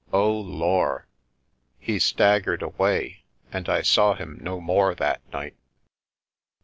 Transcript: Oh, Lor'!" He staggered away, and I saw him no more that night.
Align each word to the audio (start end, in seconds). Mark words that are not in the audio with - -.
Oh, 0.11 0.31
Lor'!" 0.35 1.05
He 1.77 1.99
staggered 1.99 2.63
away, 2.63 3.21
and 3.53 3.69
I 3.69 3.83
saw 3.83 4.15
him 4.15 4.39
no 4.41 4.59
more 4.59 4.95
that 4.95 5.21
night. 5.31 5.53